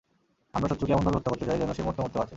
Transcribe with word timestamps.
আমরা 0.55 0.69
শত্রুকে 0.71 0.93
এমনভাবে 0.93 1.17
হত্যা 1.17 1.31
করতে 1.31 1.45
চাই, 1.47 1.59
যেন 1.61 1.69
সে 1.77 1.81
মরতে 1.85 2.01
মরতে 2.03 2.17
বাঁচে। 2.19 2.29